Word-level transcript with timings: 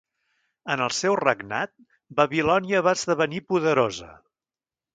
En 0.75 0.81
el 0.85 0.93
seu 0.99 1.17
regnat 1.19 1.73
Babilònia 2.21 2.81
va 2.89 2.97
esdevenir 3.01 3.45
poderosa. 3.53 4.13